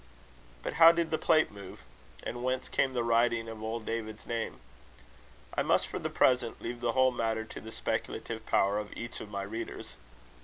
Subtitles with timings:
[0.63, 1.81] But how did the plate move?
[2.23, 4.59] and whence came the writing of old David's name?
[5.53, 9.19] I must, for the present, leave the whole matter to the speculative power of each
[9.21, 9.97] of my readers.